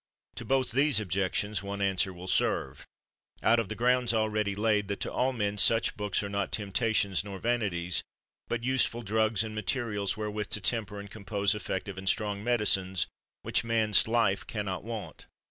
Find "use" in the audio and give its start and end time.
8.63-8.83